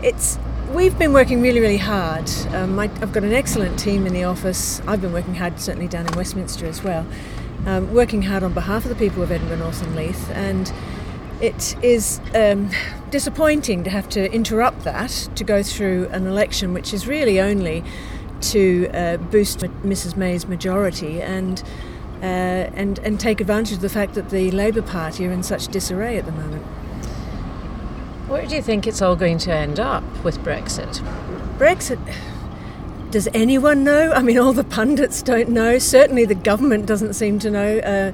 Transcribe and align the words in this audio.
it's 0.01 0.37
we've 0.73 0.99
been 0.99 1.13
working 1.13 1.41
really, 1.41 1.61
really 1.61 1.77
hard. 1.77 2.29
Um, 2.49 2.77
I, 2.79 2.87
have 2.99 3.13
got 3.13 3.23
an 3.23 3.31
excellent 3.31 3.79
team 3.79 4.05
in 4.05 4.11
the 4.11 4.25
office. 4.25 4.81
I've 4.85 4.99
been 4.99 5.13
working 5.13 5.35
hard, 5.35 5.57
certainly 5.57 5.87
down 5.87 6.05
in 6.05 6.17
Westminster 6.17 6.65
as 6.65 6.83
well, 6.83 7.07
um, 7.65 7.93
working 7.93 8.23
hard 8.23 8.43
on 8.43 8.51
behalf 8.51 8.83
of 8.83 8.89
the 8.89 8.95
people 8.95 9.23
of 9.23 9.31
Edinburgh 9.31 9.59
North 9.59 9.81
and 9.81 9.95
Leith 9.95 10.29
and 10.31 10.73
it 11.43 11.75
is 11.83 12.21
um, 12.33 12.69
disappointing 13.09 13.83
to 13.83 13.89
have 13.89 14.07
to 14.07 14.31
interrupt 14.31 14.85
that 14.85 15.09
to 15.35 15.43
go 15.43 15.61
through 15.61 16.07
an 16.07 16.25
election 16.25 16.73
which 16.73 16.93
is 16.93 17.05
really 17.05 17.37
only 17.41 17.83
to 18.39 18.89
uh, 18.93 19.17
boost 19.17 19.59
Mrs 19.59 20.15
May's 20.15 20.47
majority 20.47 21.21
and 21.21 21.61
uh, 22.21 22.71
and 22.75 22.97
and 22.99 23.19
take 23.19 23.41
advantage 23.41 23.73
of 23.75 23.81
the 23.81 23.89
fact 23.89 24.13
that 24.13 24.29
the 24.29 24.51
Labour 24.51 24.81
Party 24.81 25.27
are 25.27 25.33
in 25.33 25.43
such 25.43 25.67
disarray 25.67 26.17
at 26.17 26.25
the 26.25 26.31
moment. 26.31 26.63
Where 28.29 28.45
do 28.47 28.55
you 28.55 28.61
think 28.61 28.87
it's 28.87 29.01
all 29.01 29.17
going 29.17 29.37
to 29.39 29.51
end 29.51 29.81
up 29.81 30.03
with 30.23 30.39
Brexit? 30.39 30.99
Brexit. 31.57 31.99
Does 33.11 33.27
anyone 33.33 33.83
know? 33.83 34.13
I 34.13 34.21
mean, 34.21 34.39
all 34.39 34.53
the 34.53 34.63
pundits 34.63 35.21
don't 35.21 35.49
know. 35.49 35.77
Certainly, 35.77 36.25
the 36.25 36.35
government 36.35 36.85
doesn't 36.85 37.13
seem 37.13 37.37
to 37.39 37.51
know. 37.51 37.79
Uh, 37.79 38.13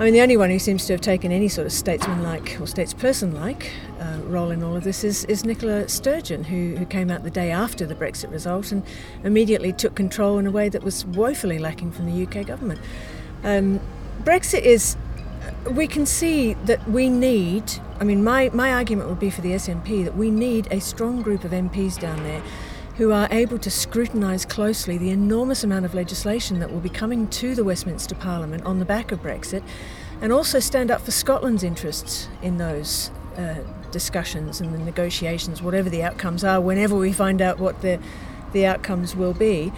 I 0.00 0.04
mean, 0.04 0.14
the 0.14 0.22
only 0.22 0.38
one 0.38 0.48
who 0.48 0.58
seems 0.58 0.86
to 0.86 0.94
have 0.94 1.02
taken 1.02 1.30
any 1.30 1.48
sort 1.48 1.66
of 1.66 1.74
statesman-like 1.74 2.58
or 2.58 2.64
statesperson-like 2.64 3.70
uh, 4.00 4.20
role 4.24 4.50
in 4.50 4.62
all 4.62 4.74
of 4.74 4.82
this 4.82 5.04
is, 5.04 5.26
is 5.26 5.44
Nicola 5.44 5.90
Sturgeon, 5.90 6.42
who, 6.42 6.74
who 6.76 6.86
came 6.86 7.10
out 7.10 7.22
the 7.22 7.30
day 7.30 7.50
after 7.50 7.84
the 7.84 7.94
Brexit 7.94 8.32
result 8.32 8.72
and 8.72 8.82
immediately 9.24 9.74
took 9.74 9.94
control 9.94 10.38
in 10.38 10.46
a 10.46 10.50
way 10.50 10.70
that 10.70 10.82
was 10.82 11.04
woefully 11.04 11.58
lacking 11.58 11.92
from 11.92 12.06
the 12.06 12.22
UK 12.26 12.46
government. 12.46 12.80
Um, 13.44 13.78
Brexit 14.24 14.62
is, 14.62 14.96
we 15.70 15.86
can 15.86 16.06
see 16.06 16.54
that 16.64 16.88
we 16.88 17.10
need, 17.10 17.70
I 18.00 18.04
mean, 18.04 18.24
my, 18.24 18.48
my 18.54 18.72
argument 18.72 19.10
would 19.10 19.20
be 19.20 19.28
for 19.28 19.42
the 19.42 19.50
SNP 19.50 20.04
that 20.04 20.16
we 20.16 20.30
need 20.30 20.66
a 20.70 20.80
strong 20.80 21.20
group 21.20 21.44
of 21.44 21.50
MPs 21.50 22.00
down 22.00 22.22
there 22.22 22.42
who 23.00 23.12
are 23.12 23.28
able 23.30 23.58
to 23.58 23.70
scrutinise 23.70 24.44
closely 24.44 24.98
the 24.98 25.08
enormous 25.08 25.64
amount 25.64 25.86
of 25.86 25.94
legislation 25.94 26.58
that 26.58 26.70
will 26.70 26.80
be 26.80 26.90
coming 26.90 27.26
to 27.26 27.54
the 27.54 27.64
Westminster 27.64 28.14
Parliament 28.14 28.62
on 28.66 28.78
the 28.78 28.84
back 28.84 29.10
of 29.10 29.22
Brexit, 29.22 29.62
and 30.20 30.30
also 30.34 30.60
stand 30.60 30.90
up 30.90 31.00
for 31.00 31.10
Scotland's 31.10 31.62
interests 31.62 32.28
in 32.42 32.58
those 32.58 33.10
uh, 33.38 33.54
discussions 33.90 34.60
and 34.60 34.74
the 34.74 34.78
negotiations, 34.78 35.62
whatever 35.62 35.88
the 35.88 36.02
outcomes 36.02 36.44
are, 36.44 36.60
whenever 36.60 36.94
we 36.94 37.10
find 37.10 37.40
out 37.40 37.58
what 37.58 37.80
the, 37.80 37.98
the 38.52 38.66
outcomes 38.66 39.16
will 39.16 39.32
be. 39.32 39.72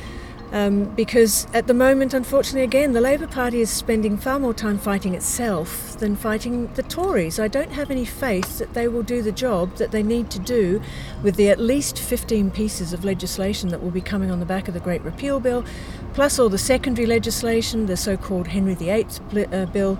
Um, 0.52 0.84
because 0.94 1.46
at 1.54 1.66
the 1.66 1.72
moment, 1.72 2.12
unfortunately, 2.12 2.62
again, 2.62 2.92
the 2.92 3.00
Labour 3.00 3.26
Party 3.26 3.62
is 3.62 3.70
spending 3.70 4.18
far 4.18 4.38
more 4.38 4.52
time 4.52 4.78
fighting 4.78 5.14
itself 5.14 5.98
than 5.98 6.14
fighting 6.14 6.66
the 6.74 6.82
Tories. 6.82 7.40
I 7.40 7.48
don't 7.48 7.72
have 7.72 7.90
any 7.90 8.04
faith 8.04 8.58
that 8.58 8.74
they 8.74 8.86
will 8.86 9.02
do 9.02 9.22
the 9.22 9.32
job 9.32 9.76
that 9.76 9.92
they 9.92 10.02
need 10.02 10.30
to 10.30 10.38
do 10.38 10.82
with 11.22 11.36
the 11.36 11.48
at 11.48 11.58
least 11.58 11.98
15 11.98 12.50
pieces 12.50 12.92
of 12.92 13.02
legislation 13.02 13.70
that 13.70 13.82
will 13.82 13.90
be 13.90 14.02
coming 14.02 14.30
on 14.30 14.40
the 14.40 14.46
back 14.46 14.68
of 14.68 14.74
the 14.74 14.80
Great 14.80 15.00
Repeal 15.00 15.40
Bill, 15.40 15.64
plus 16.12 16.38
all 16.38 16.50
the 16.50 16.58
secondary 16.58 17.06
legislation, 17.06 17.86
the 17.86 17.96
so 17.96 18.18
called 18.18 18.48
Henry 18.48 18.74
VIII 18.74 19.06
uh, 19.52 19.66
Bill. 19.66 19.98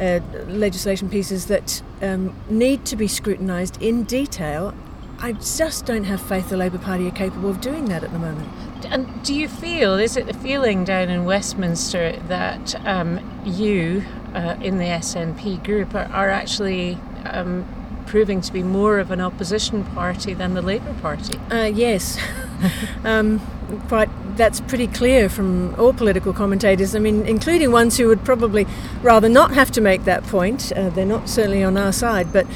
Uh, 0.00 0.18
legislation 0.48 1.08
pieces 1.08 1.46
that 1.46 1.80
um, 2.02 2.34
need 2.50 2.84
to 2.84 2.96
be 2.96 3.06
scrutinised 3.06 3.80
in 3.80 4.02
detail. 4.02 4.74
I 5.18 5.32
just 5.32 5.86
don't 5.86 6.04
have 6.04 6.20
faith 6.20 6.50
the 6.50 6.56
Labour 6.56 6.78
Party 6.78 7.08
are 7.08 7.12
capable 7.12 7.50
of 7.50 7.60
doing 7.60 7.86
that 7.86 8.04
at 8.04 8.12
the 8.12 8.18
moment. 8.18 8.48
And 8.86 9.22
do 9.22 9.34
you 9.34 9.48
feel, 9.48 9.94
is 9.94 10.16
it 10.16 10.26
the 10.26 10.34
feeling 10.34 10.84
down 10.84 11.08
in 11.08 11.24
Westminster 11.24 12.20
that 12.28 12.74
um, 12.86 13.20
you 13.44 14.04
uh, 14.34 14.56
in 14.60 14.78
the 14.78 14.84
SNP 14.84 15.64
group 15.64 15.94
are, 15.94 16.10
are 16.12 16.28
actually 16.28 16.98
um, 17.24 17.66
proving 18.06 18.40
to 18.42 18.52
be 18.52 18.62
more 18.62 18.98
of 18.98 19.10
an 19.10 19.20
opposition 19.20 19.84
party 19.84 20.34
than 20.34 20.54
the 20.54 20.62
Labour 20.62 20.94
Party? 21.00 21.38
Uh, 21.50 21.64
yes. 21.64 22.18
um, 23.04 23.40
quite, 23.88 24.10
that's 24.36 24.60
pretty 24.60 24.86
clear 24.86 25.28
from 25.28 25.74
all 25.76 25.92
political 25.92 26.32
commentators. 26.32 26.94
I 26.94 26.98
mean, 26.98 27.24
including 27.26 27.72
ones 27.72 27.96
who 27.96 28.08
would 28.08 28.24
probably 28.24 28.66
rather 29.02 29.28
not 29.28 29.54
have 29.54 29.70
to 29.72 29.80
make 29.80 30.04
that 30.04 30.22
point. 30.24 30.72
Uh, 30.72 30.90
they're 30.90 31.06
not 31.06 31.28
certainly 31.28 31.64
on 31.64 31.76
our 31.76 31.92
side, 31.92 32.32
but 32.32 32.46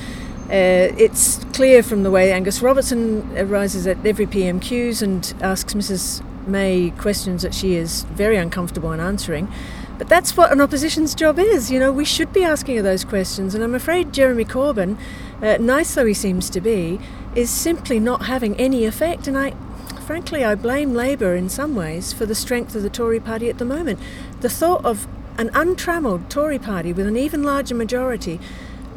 uh, 0.51 0.95
it's 0.97 1.45
clear 1.53 1.83
from 1.83 2.05
the 2.05 2.11
way 2.11 2.33
Angus 2.33 2.63
Robertson 2.63 3.49
rises 3.49 3.87
at 3.87 4.05
every 4.07 4.27
PMQs 4.27 5.03
and 5.03 5.35
asks 5.43 5.75
Mrs. 5.75 6.25
May 6.47 6.91
questions 6.97 7.43
that 7.43 7.53
she 7.53 7.75
is 7.75 8.05
very 8.05 8.37
uncomfortable 8.37 8.91
in 8.93 9.01
answering. 9.01 9.53
But 9.99 10.09
that's 10.09 10.39
what 10.39 10.51
an 10.51 10.61
opposition's 10.61 11.15
job 11.15 11.39
is. 11.39 11.71
You 11.71 11.79
know, 11.79 11.93
we 11.93 12.07
should 12.07 12.33
be 12.33 12.45
asking 12.45 12.77
her 12.77 12.83
those 12.83 13.05
questions. 13.05 13.55
And 13.55 13.63
I'm 13.63 13.75
afraid 13.75 14.15
Jeremy 14.15 14.47
Corbyn, 14.47 14.97
uh, 15.43 15.59
nice 15.59 15.95
though 15.95 16.07
he 16.07 16.15
seems 16.15 16.49
to 16.51 16.63
be, 16.63 16.99
is 17.35 17.51
simply 17.51 18.01
not 18.01 18.27
having 18.27 18.57
any 18.57 18.87
effect. 18.87 19.27
And 19.27 19.37
I, 19.37 19.51
frankly, 20.07 20.45
I 20.45 20.55
blame 20.55 20.95
Labour 20.95 21.35
in 21.35 21.51
some 21.51 21.75
ways 21.75 22.15
for 22.15 22.25
the 22.25 22.35
strength 22.35 22.75
of 22.75 22.83
the 22.83 22.91
Tory 22.91 23.21
party 23.21 23.51
at 23.51 23.59
the 23.59 23.67
moment. 23.67 23.99
The 24.41 24.49
thought 24.49 24.83
of 24.85 25.07
an 25.37 25.51
untrammelled 25.51 26.31
Tory 26.31 26.59
party 26.59 26.93
with 26.93 27.07
an 27.07 27.17
even 27.17 27.43
larger 27.43 27.75
majority 27.75 28.41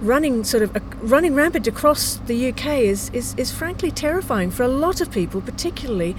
running 0.01 0.44
sort 0.44 0.63
of 0.63 0.75
uh, 0.75 0.79
running 1.01 1.34
rampant 1.35 1.67
across 1.67 2.16
the 2.25 2.50
UK 2.50 2.79
is, 2.79 3.09
is, 3.12 3.35
is 3.35 3.51
frankly 3.51 3.91
terrifying 3.91 4.51
for 4.51 4.63
a 4.63 4.67
lot 4.67 5.00
of 5.00 5.12
people, 5.12 5.41
particularly 5.41 6.16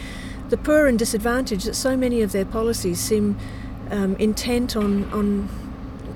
the 0.49 0.57
poor 0.57 0.87
and 0.87 0.99
disadvantaged 0.99 1.67
that 1.67 1.75
so 1.75 1.97
many 1.97 2.23
of 2.23 2.33
their 2.33 2.45
policies 2.45 3.01
seem 3.01 3.37
um, 3.91 4.17
intent 4.17 4.77
on, 4.77 5.05
on 5.13 5.49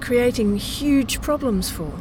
creating 0.00 0.56
huge 0.56 1.21
problems 1.21 1.71
for. 1.71 1.93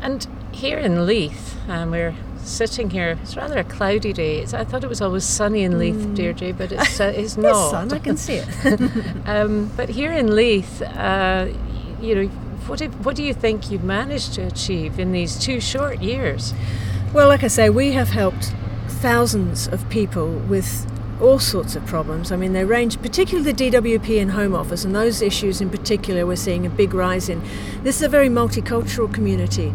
And 0.00 0.26
here 0.52 0.78
in 0.78 1.06
Leith, 1.06 1.56
um, 1.68 1.90
we're 1.90 2.14
sitting 2.38 2.90
here. 2.90 3.18
It's 3.22 3.36
rather 3.36 3.58
a 3.58 3.64
cloudy 3.64 4.12
day. 4.12 4.38
It's, 4.38 4.54
I 4.54 4.64
thought 4.64 4.84
it 4.84 4.88
was 4.88 5.00
always 5.00 5.24
sunny 5.24 5.62
in 5.62 5.78
Leith, 5.78 5.96
mm. 5.96 6.16
Deidre, 6.16 6.56
but 6.56 6.72
it's, 6.72 7.00
uh, 7.00 7.12
it's 7.14 7.36
not. 7.36 7.70
sun, 7.70 7.92
I 7.92 7.98
can 7.98 8.16
see 8.16 8.34
it. 8.34 8.48
um, 9.26 9.70
but 9.76 9.88
here 9.88 10.12
in 10.12 10.34
Leith, 10.34 10.82
uh, 10.82 11.48
you 12.00 12.14
know, 12.14 12.30
what, 12.70 12.78
have, 12.78 13.04
what 13.04 13.16
do 13.16 13.24
you 13.24 13.34
think 13.34 13.68
you've 13.68 13.82
managed 13.82 14.32
to 14.34 14.42
achieve 14.42 15.00
in 15.00 15.10
these 15.10 15.36
two 15.36 15.60
short 15.60 16.00
years? 16.00 16.54
Well, 17.12 17.26
like 17.26 17.42
I 17.42 17.48
say, 17.48 17.68
we 17.68 17.92
have 17.92 18.10
helped 18.10 18.54
thousands 18.86 19.66
of 19.66 19.88
people 19.90 20.30
with 20.30 20.86
all 21.20 21.40
sorts 21.40 21.74
of 21.74 21.84
problems. 21.84 22.30
I 22.30 22.36
mean, 22.36 22.52
they 22.52 22.64
range, 22.64 23.02
particularly 23.02 23.50
the 23.50 23.70
DWP 23.70 24.22
and 24.22 24.30
Home 24.30 24.54
Office, 24.54 24.84
and 24.84 24.94
those 24.94 25.20
issues 25.20 25.60
in 25.60 25.68
particular 25.68 26.24
we're 26.24 26.36
seeing 26.36 26.64
a 26.64 26.70
big 26.70 26.94
rise 26.94 27.28
in. 27.28 27.42
This 27.82 27.96
is 27.96 28.02
a 28.02 28.08
very 28.08 28.28
multicultural 28.28 29.12
community. 29.12 29.74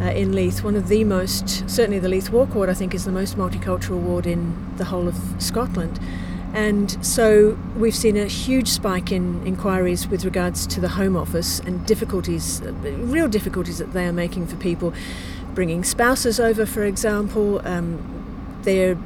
Uh, 0.00 0.04
in 0.10 0.32
Leith, 0.32 0.62
one 0.62 0.76
of 0.76 0.86
the 0.86 1.02
most, 1.02 1.68
certainly 1.68 1.98
the 1.98 2.08
Leith 2.08 2.30
Walk 2.30 2.54
Ward, 2.54 2.68
I 2.68 2.74
think, 2.74 2.94
is 2.94 3.04
the 3.06 3.12
most 3.12 3.36
multicultural 3.36 3.98
ward 3.98 4.24
in 4.24 4.54
the 4.76 4.84
whole 4.84 5.08
of 5.08 5.16
Scotland. 5.38 5.98
And 6.56 7.04
so 7.04 7.58
we've 7.76 7.94
seen 7.94 8.16
a 8.16 8.24
huge 8.24 8.68
spike 8.68 9.12
in 9.12 9.46
inquiries 9.46 10.08
with 10.08 10.24
regards 10.24 10.66
to 10.68 10.80
the 10.80 10.88
Home 10.88 11.14
Office 11.14 11.60
and 11.60 11.84
difficulties, 11.86 12.62
real 12.62 13.28
difficulties 13.28 13.76
that 13.76 13.92
they 13.92 14.06
are 14.06 14.12
making 14.12 14.46
for 14.46 14.56
people 14.56 14.94
bringing 15.54 15.84
spouses 15.84 16.40
over, 16.40 16.64
for 16.64 16.82
example. 16.82 17.60
Um, 17.68 18.56
their 18.62 18.96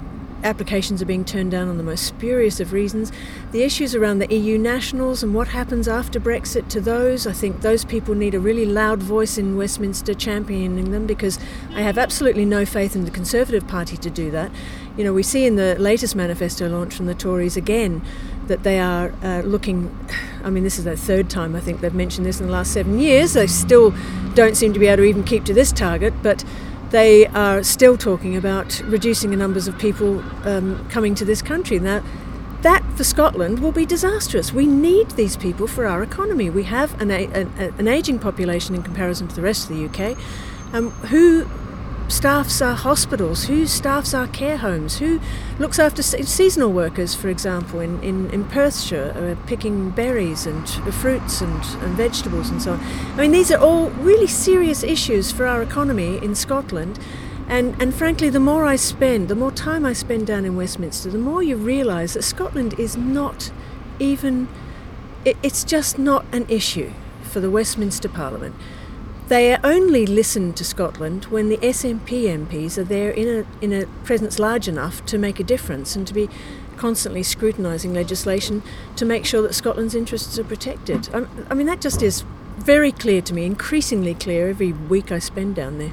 applications 0.44 1.02
are 1.02 1.06
being 1.06 1.24
turned 1.24 1.50
down 1.50 1.68
on 1.68 1.76
the 1.76 1.82
most 1.82 2.06
spurious 2.06 2.60
of 2.60 2.72
reasons. 2.72 3.12
The 3.52 3.62
issues 3.62 3.94
around 3.94 4.20
the 4.20 4.34
EU 4.34 4.56
nationals 4.56 5.22
and 5.22 5.34
what 5.34 5.48
happens 5.48 5.88
after 5.88 6.20
Brexit 6.20 6.68
to 6.68 6.80
those, 6.80 7.26
I 7.26 7.32
think 7.32 7.60
those 7.60 7.84
people 7.84 8.14
need 8.14 8.34
a 8.34 8.40
really 8.40 8.64
loud 8.64 9.02
voice 9.02 9.36
in 9.36 9.56
Westminster 9.56 10.14
championing 10.14 10.92
them 10.92 11.06
because 11.06 11.38
I 11.74 11.82
have 11.82 11.98
absolutely 11.98 12.44
no 12.44 12.64
faith 12.64 12.94
in 12.94 13.04
the 13.04 13.10
Conservative 13.10 13.66
Party 13.66 13.96
to 13.98 14.08
do 14.08 14.30
that. 14.30 14.50
You 14.96 15.04
know, 15.04 15.12
we 15.12 15.22
see 15.22 15.46
in 15.46 15.56
the 15.56 15.76
latest 15.78 16.16
manifesto 16.16 16.68
launch 16.68 16.94
from 16.94 17.06
the 17.06 17.14
Tories 17.14 17.56
again 17.56 18.02
that 18.48 18.64
they 18.64 18.80
are 18.80 19.12
uh, 19.22 19.42
looking. 19.42 19.96
I 20.44 20.50
mean, 20.50 20.64
this 20.64 20.78
is 20.78 20.84
the 20.84 20.96
third 20.96 21.28
time 21.28 21.54
I 21.54 21.60
think 21.60 21.80
they've 21.80 21.94
mentioned 21.94 22.26
this 22.26 22.40
in 22.40 22.46
the 22.46 22.52
last 22.52 22.72
seven 22.72 22.98
years. 22.98 23.34
They 23.34 23.46
still 23.46 23.94
don't 24.34 24.56
seem 24.56 24.72
to 24.72 24.78
be 24.78 24.86
able 24.86 25.02
to 25.02 25.04
even 25.04 25.22
keep 25.22 25.44
to 25.44 25.54
this 25.54 25.70
target, 25.70 26.14
but 26.22 26.44
they 26.90 27.26
are 27.28 27.62
still 27.62 27.96
talking 27.96 28.36
about 28.36 28.80
reducing 28.86 29.30
the 29.30 29.36
numbers 29.36 29.68
of 29.68 29.78
people 29.78 30.20
um, 30.46 30.88
coming 30.88 31.14
to 31.14 31.24
this 31.24 31.42
country. 31.42 31.78
Now, 31.78 32.02
that 32.62 32.82
for 32.96 33.04
Scotland 33.04 33.60
will 33.60 33.72
be 33.72 33.86
disastrous. 33.86 34.52
We 34.52 34.66
need 34.66 35.12
these 35.12 35.36
people 35.36 35.66
for 35.66 35.86
our 35.86 36.02
economy. 36.02 36.50
We 36.50 36.64
have 36.64 37.00
an, 37.00 37.10
an, 37.10 37.52
an 37.56 37.88
ageing 37.88 38.18
population 38.18 38.74
in 38.74 38.82
comparison 38.82 39.28
to 39.28 39.34
the 39.34 39.42
rest 39.42 39.70
of 39.70 39.76
the 39.76 39.86
UK. 39.86 40.18
Um, 40.72 40.90
who 40.90 41.48
staffs 42.10 42.60
our 42.60 42.74
hospitals? 42.74 43.44
Who 43.44 43.66
staffs 43.66 44.12
our 44.12 44.26
care 44.26 44.58
homes? 44.58 44.98
Who 44.98 45.20
looks 45.58 45.78
after 45.78 46.02
seasonal 46.02 46.72
workers, 46.72 47.14
for 47.14 47.28
example, 47.28 47.80
in, 47.80 48.02
in, 48.02 48.30
in 48.30 48.44
Perthshire, 48.44 49.12
uh, 49.16 49.46
picking 49.46 49.90
berries 49.90 50.46
and 50.46 50.68
fruits 50.94 51.40
and, 51.40 51.64
and 51.82 51.96
vegetables 51.96 52.50
and 52.50 52.60
so 52.60 52.72
on? 52.72 52.80
I 53.14 53.22
mean, 53.22 53.32
these 53.32 53.50
are 53.50 53.58
all 53.58 53.90
really 53.90 54.26
serious 54.26 54.82
issues 54.82 55.32
for 55.32 55.46
our 55.46 55.62
economy 55.62 56.18
in 56.22 56.34
Scotland. 56.34 56.98
And, 57.48 57.80
and 57.82 57.94
frankly, 57.94 58.30
the 58.30 58.40
more 58.40 58.64
I 58.64 58.76
spend, 58.76 59.28
the 59.28 59.34
more 59.34 59.50
time 59.50 59.84
I 59.84 59.92
spend 59.92 60.26
down 60.26 60.44
in 60.44 60.54
Westminster, 60.56 61.10
the 61.10 61.18
more 61.18 61.42
you 61.42 61.56
realise 61.56 62.14
that 62.14 62.22
Scotland 62.22 62.78
is 62.78 62.96
not 62.96 63.50
even, 63.98 64.48
it, 65.24 65.36
it's 65.42 65.64
just 65.64 65.98
not 65.98 66.24
an 66.32 66.46
issue 66.48 66.92
for 67.22 67.40
the 67.40 67.50
Westminster 67.50 68.08
Parliament. 68.08 68.54
They 69.30 69.56
only 69.62 70.06
listen 70.06 70.54
to 70.54 70.64
Scotland 70.64 71.26
when 71.26 71.50
the 71.50 71.56
SNP 71.58 72.24
MPs 72.24 72.76
are 72.76 72.82
there 72.82 73.12
in 73.12 73.28
a, 73.28 73.64
in 73.64 73.72
a 73.72 73.86
presence 74.02 74.40
large 74.40 74.66
enough 74.66 75.06
to 75.06 75.18
make 75.18 75.38
a 75.38 75.44
difference 75.44 75.94
and 75.94 76.04
to 76.08 76.12
be 76.12 76.28
constantly 76.76 77.22
scrutinising 77.22 77.94
legislation 77.94 78.60
to 78.96 79.04
make 79.04 79.24
sure 79.24 79.40
that 79.42 79.54
Scotland's 79.54 79.94
interests 79.94 80.36
are 80.36 80.42
protected. 80.42 81.08
I, 81.14 81.26
I 81.48 81.54
mean, 81.54 81.68
that 81.68 81.80
just 81.80 82.02
is 82.02 82.24
very 82.58 82.90
clear 82.90 83.22
to 83.22 83.32
me, 83.32 83.44
increasingly 83.44 84.14
clear 84.14 84.48
every 84.48 84.72
week 84.72 85.12
I 85.12 85.20
spend 85.20 85.54
down 85.54 85.78
there. 85.78 85.92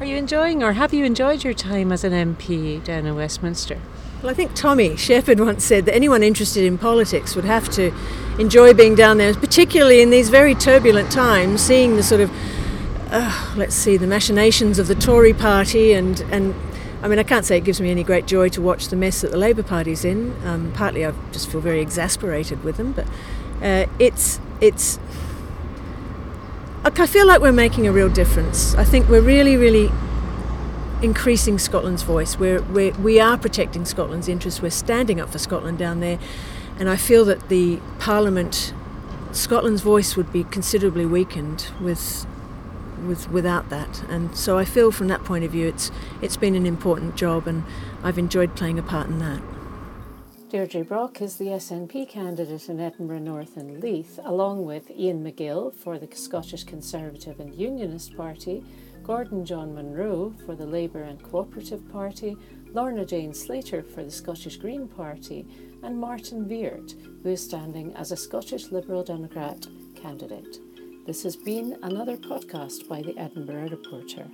Are 0.00 0.06
you 0.06 0.16
enjoying 0.16 0.64
or 0.64 0.72
have 0.72 0.92
you 0.92 1.04
enjoyed 1.04 1.44
your 1.44 1.54
time 1.54 1.92
as 1.92 2.02
an 2.02 2.12
MP 2.12 2.82
down 2.82 3.06
in 3.06 3.14
Westminster? 3.14 3.78
Well, 4.20 4.32
I 4.32 4.34
think 4.34 4.54
Tommy 4.54 4.96
Sheppard 4.96 5.38
once 5.38 5.64
said 5.64 5.86
that 5.86 5.94
anyone 5.94 6.24
interested 6.24 6.64
in 6.64 6.76
politics 6.76 7.36
would 7.36 7.44
have 7.44 7.68
to 7.70 7.92
enjoy 8.36 8.74
being 8.74 8.96
down 8.96 9.18
there, 9.18 9.32
particularly 9.32 10.02
in 10.02 10.10
these 10.10 10.28
very 10.28 10.56
turbulent 10.56 11.12
times, 11.12 11.60
seeing 11.60 11.94
the 11.94 12.02
sort 12.02 12.22
of, 12.22 12.30
uh, 13.12 13.54
let's 13.56 13.76
see, 13.76 13.96
the 13.96 14.08
machinations 14.08 14.80
of 14.80 14.88
the 14.88 14.96
Tory 14.96 15.32
party 15.32 15.92
and, 15.92 16.20
and 16.32 16.56
I 17.00 17.06
mean, 17.06 17.20
I 17.20 17.22
can't 17.22 17.44
say 17.44 17.58
it 17.58 17.64
gives 17.64 17.80
me 17.80 17.92
any 17.92 18.02
great 18.02 18.26
joy 18.26 18.48
to 18.48 18.60
watch 18.60 18.88
the 18.88 18.96
mess 18.96 19.20
that 19.20 19.30
the 19.30 19.36
Labour 19.36 19.62
Party's 19.62 20.04
in. 20.04 20.34
Um, 20.44 20.72
partly, 20.72 21.06
I 21.06 21.12
just 21.30 21.48
feel 21.48 21.60
very 21.60 21.80
exasperated 21.80 22.64
with 22.64 22.76
them, 22.76 22.90
but 22.90 23.06
uh, 23.62 23.86
it's 24.00 24.40
it's 24.60 24.98
I 26.84 27.06
feel 27.06 27.26
like 27.26 27.40
we're 27.40 27.52
making 27.52 27.86
a 27.86 27.92
real 27.92 28.08
difference. 28.08 28.74
I 28.74 28.82
think 28.82 29.08
we're 29.08 29.20
really, 29.20 29.56
really 29.56 29.92
increasing 31.02 31.58
Scotland's 31.58 32.02
voice. 32.02 32.38
We're, 32.38 32.62
we're, 32.62 32.92
we 32.92 33.20
are 33.20 33.38
protecting 33.38 33.84
Scotland's 33.84 34.28
interests. 34.28 34.60
We're 34.60 34.70
standing 34.70 35.20
up 35.20 35.30
for 35.30 35.38
Scotland 35.38 35.78
down 35.78 36.00
there. 36.00 36.18
And 36.78 36.88
I 36.88 36.96
feel 36.96 37.24
that 37.26 37.48
the 37.48 37.80
Parliament, 37.98 38.72
Scotland's 39.32 39.82
voice 39.82 40.16
would 40.16 40.32
be 40.32 40.44
considerably 40.44 41.06
weakened 41.06 41.68
with, 41.80 42.26
with, 43.06 43.30
without 43.30 43.68
that. 43.70 44.02
And 44.08 44.36
so 44.36 44.58
I 44.58 44.64
feel 44.64 44.90
from 44.90 45.08
that 45.08 45.24
point 45.24 45.44
of 45.44 45.52
view, 45.52 45.68
it's, 45.68 45.90
it's 46.20 46.36
been 46.36 46.54
an 46.54 46.66
important 46.66 47.16
job 47.16 47.46
and 47.46 47.64
I've 48.02 48.18
enjoyed 48.18 48.56
playing 48.56 48.78
a 48.78 48.82
part 48.82 49.08
in 49.08 49.18
that. 49.20 49.42
Deidre 50.50 50.86
Brock 50.86 51.20
is 51.20 51.36
the 51.36 51.48
SNP 51.48 52.08
candidate 52.08 52.70
in 52.70 52.80
Edinburgh 52.80 53.18
North 53.18 53.58
and 53.58 53.82
Leith, 53.82 54.18
along 54.24 54.64
with 54.64 54.90
Iain 54.90 55.22
McGill 55.22 55.74
for 55.74 55.98
the 55.98 56.08
Scottish 56.16 56.64
Conservative 56.64 57.38
and 57.38 57.54
Unionist 57.54 58.16
Party, 58.16 58.64
Gordon 59.02 59.44
John 59.44 59.74
Munro 59.74 60.34
for 60.44 60.54
the 60.54 60.66
Labour 60.66 61.02
and 61.02 61.22
Cooperative 61.22 61.88
Party, 61.90 62.36
Lorna 62.72 63.04
Jane 63.04 63.32
Slater 63.32 63.82
for 63.82 64.04
the 64.04 64.10
Scottish 64.10 64.56
Green 64.56 64.86
Party, 64.86 65.46
and 65.82 65.98
Martin 65.98 66.44
Veart, 66.46 66.94
who 67.22 67.30
is 67.30 67.42
standing 67.42 67.94
as 67.94 68.12
a 68.12 68.16
Scottish 68.16 68.70
Liberal 68.70 69.02
Democrat 69.02 69.66
candidate. 69.94 70.58
This 71.06 71.22
has 71.22 71.36
been 71.36 71.78
another 71.82 72.16
podcast 72.16 72.88
by 72.88 73.00
the 73.02 73.16
Edinburgh 73.16 73.70
Reporter. 73.70 74.28